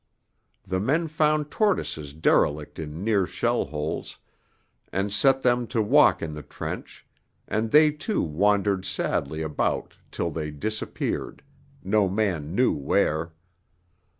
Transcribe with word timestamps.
The 0.65 0.79
men 0.79 1.07
found 1.07 1.51
tortoises 1.51 2.15
derelict 2.15 2.79
in 2.79 3.03
near 3.03 3.27
shell 3.27 3.65
holes, 3.65 4.17
and 4.91 5.13
set 5.13 5.43
them 5.43 5.67
to 5.67 5.79
walk 5.83 6.23
in 6.23 6.33
the 6.33 6.41
trench, 6.41 7.05
and 7.47 7.69
they 7.69 7.91
too 7.91 8.23
wandered 8.23 8.83
sadly 8.83 9.43
about 9.43 9.95
till 10.09 10.31
they 10.31 10.49
disappeared, 10.49 11.43
no 11.83 12.09
man 12.09 12.55
knew 12.55 12.71
where. 12.73 13.33